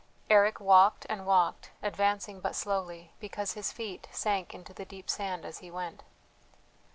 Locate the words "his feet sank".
3.53-4.51